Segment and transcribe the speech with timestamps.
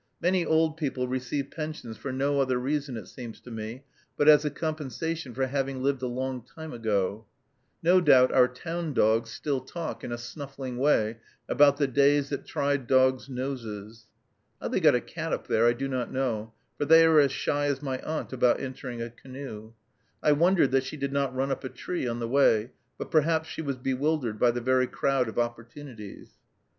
[0.19, 3.83] Many old people receive pensions for no other reason, it seems to me,
[4.17, 7.27] but as a compensation for having lived a long time ago.
[7.83, 11.17] No doubt our town dogs still talk, in a snuffling way,
[11.47, 14.07] about the days that tried dogs' noses.
[14.59, 17.31] How they got a cat up there I do not know, for they are as
[17.31, 19.73] shy as my aunt about entering a canoe.
[20.23, 23.49] I wondered that she did not run up a tree on the way; but perhaps
[23.49, 26.31] she was bewildered by the very crowd of opportunities.